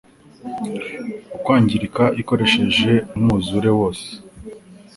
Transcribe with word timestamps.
ukwangirika 1.35 2.03
ikoresheje 2.21 2.91
umwuzure 3.15 3.69
wose 3.79 4.07